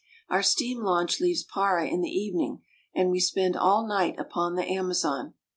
Our 0.29 0.41
steam 0.41 0.81
launch 0.81 1.19
leaves 1.19 1.43
Para 1.43 1.85
in 1.87 2.01
the 2.01 2.09
evening, 2.09 2.63
and 2.95 3.11
we 3.11 3.19
spend 3.19 3.55
all 3.55 3.85
night 3.87 4.15
upon 4.17 4.55
the 4.55 4.65
Amazon. 4.67 5.35